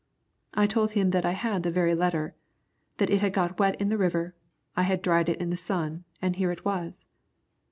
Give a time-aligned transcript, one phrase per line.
[0.55, 2.33] I told him that I had the very letter,
[2.97, 4.33] that it had got wet in the river;
[4.75, 7.05] I had dried it in the sun, and here it was.